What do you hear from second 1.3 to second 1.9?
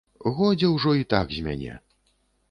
з мяне.